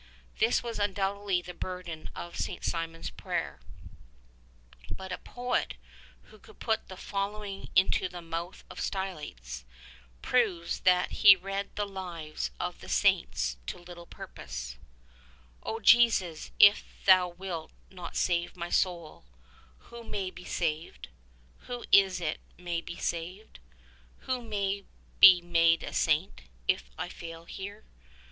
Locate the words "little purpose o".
13.77-15.79